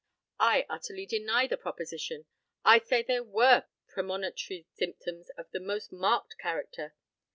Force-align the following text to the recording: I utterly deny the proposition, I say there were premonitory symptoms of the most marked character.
I 0.39 0.65
utterly 0.67 1.05
deny 1.05 1.45
the 1.45 1.57
proposition, 1.57 2.25
I 2.65 2.79
say 2.79 3.03
there 3.03 3.23
were 3.23 3.65
premonitory 3.87 4.65
symptoms 4.73 5.29
of 5.37 5.51
the 5.51 5.59
most 5.59 5.91
marked 5.91 6.39
character. 6.39 6.95